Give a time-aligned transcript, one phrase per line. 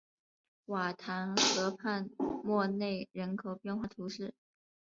[0.65, 2.09] 瓦唐河畔
[2.43, 4.33] 默内人口变化图示